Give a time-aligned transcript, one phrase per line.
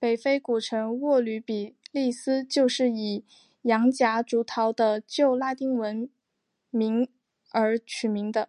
[0.00, 3.24] 北非古城沃吕比利斯就是以
[3.62, 6.10] 洋夹竹桃的旧拉丁文
[6.70, 7.08] 名
[7.52, 8.48] 而取名的。